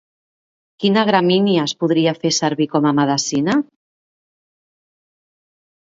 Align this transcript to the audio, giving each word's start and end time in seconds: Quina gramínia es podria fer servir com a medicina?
Quina 0.83 1.03
gramínia 1.09 1.67
es 1.69 1.75
podria 1.83 2.15
fer 2.23 2.33
servir 2.39 2.69
com 2.77 2.89
a 2.89 2.95
medicina? 3.03 3.61